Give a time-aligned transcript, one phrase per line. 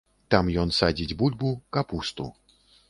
[0.35, 2.31] Там ён садзіць бульбу, капусту.